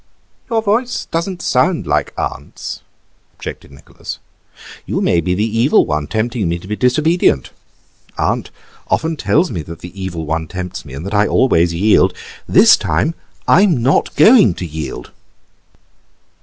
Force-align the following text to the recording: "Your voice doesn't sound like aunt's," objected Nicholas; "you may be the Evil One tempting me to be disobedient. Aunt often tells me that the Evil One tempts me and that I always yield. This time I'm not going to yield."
"Your 0.49 0.63
voice 0.63 1.05
doesn't 1.11 1.43
sound 1.43 1.85
like 1.85 2.11
aunt's," 2.17 2.81
objected 3.35 3.71
Nicholas; 3.71 4.17
"you 4.87 4.99
may 4.99 5.21
be 5.21 5.35
the 5.35 5.45
Evil 5.45 5.85
One 5.85 6.07
tempting 6.07 6.49
me 6.49 6.57
to 6.57 6.67
be 6.67 6.75
disobedient. 6.75 7.51
Aunt 8.17 8.49
often 8.87 9.15
tells 9.15 9.51
me 9.51 9.61
that 9.61 9.81
the 9.81 10.01
Evil 10.01 10.25
One 10.25 10.47
tempts 10.47 10.85
me 10.85 10.95
and 10.95 11.05
that 11.05 11.13
I 11.13 11.27
always 11.27 11.71
yield. 11.75 12.15
This 12.49 12.75
time 12.77 13.13
I'm 13.47 13.83
not 13.83 14.15
going 14.15 14.55
to 14.55 14.65
yield." 14.65 15.11